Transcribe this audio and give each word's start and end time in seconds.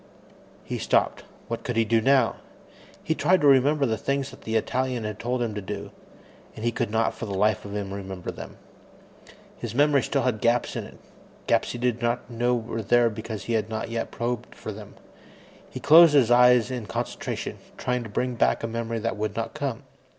He 0.63 0.79
stopped. 0.79 1.25
What 1.47 1.63
could 1.63 1.75
he 1.75 1.85
do 1.85 2.01
now? 2.01 2.37
He 3.03 3.13
tried 3.13 3.39
to 3.41 3.45
remember 3.47 3.85
the 3.85 3.99
things 3.99 4.31
that 4.31 4.41
the 4.41 4.55
Italian 4.55 5.03
had 5.03 5.19
told 5.19 5.43
him 5.43 5.53
to 5.53 5.61
do, 5.61 5.91
and 6.55 6.65
he 6.65 6.71
could 6.71 6.89
not 6.89 7.13
for 7.13 7.27
the 7.27 7.35
life 7.37 7.65
of 7.65 7.75
him 7.75 7.93
remember 7.93 8.31
them. 8.31 8.57
His 9.57 9.75
memory 9.75 10.01
still 10.01 10.23
had 10.23 10.41
gaps 10.41 10.75
in 10.75 10.85
it 10.85 10.97
gaps 11.45 11.73
he 11.73 11.77
did 11.77 12.01
not 12.01 12.31
know 12.31 12.55
were 12.55 12.81
there 12.81 13.11
because 13.11 13.43
he 13.43 13.53
had 13.53 13.69
not 13.69 13.91
yet 13.91 14.09
probed 14.09 14.55
for 14.55 14.71
them. 14.71 14.95
He 15.69 15.79
closed 15.79 16.15
his 16.15 16.31
eyes 16.31 16.71
in 16.71 16.87
concentration, 16.87 17.59
trying 17.77 18.01
to 18.01 18.09
bring 18.09 18.33
back 18.33 18.63
a 18.63 18.67
memory 18.67 18.97
that 18.97 19.17
would 19.17 19.35
not 19.35 19.53
come. 19.53 19.83